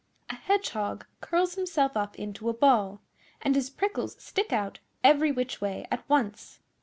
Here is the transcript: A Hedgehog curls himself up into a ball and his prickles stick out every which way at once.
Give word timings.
A 0.31 0.35
Hedgehog 0.35 1.05
curls 1.19 1.53
himself 1.53 1.95
up 1.95 2.15
into 2.17 2.49
a 2.49 2.55
ball 2.55 3.01
and 3.39 3.53
his 3.53 3.69
prickles 3.69 4.19
stick 4.19 4.51
out 4.51 4.79
every 5.03 5.31
which 5.31 5.61
way 5.61 5.85
at 5.91 6.09
once. 6.09 6.59